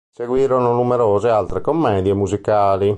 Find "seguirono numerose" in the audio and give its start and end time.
0.09-1.29